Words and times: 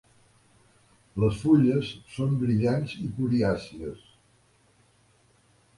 Les 1.23 1.37
fulles 1.41 1.91
són 2.15 2.33
brillants 2.45 2.97
i 3.09 3.09
coriàcies. 3.19 4.05